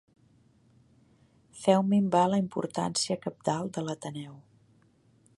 Feu 1.65 1.83
minvar 1.89 2.23
la 2.31 2.39
importància 2.45 3.17
cabdal 3.27 3.69
de 3.77 3.83
l'Ateneu. 3.91 4.33